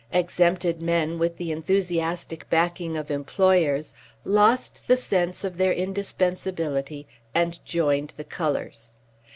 Exempted 0.11 0.81
men, 0.81 1.19
with 1.19 1.37
the 1.37 1.51
enthusiastic 1.51 2.49
backing 2.49 2.97
of 2.97 3.11
employers, 3.11 3.93
lost 4.25 4.87
the 4.87 4.97
sense 4.97 5.43
of 5.43 5.57
their 5.59 5.73
indispensability 5.73 7.07
and 7.35 7.63
joined 7.65 8.11
the 8.17 8.23
colours. 8.23 8.89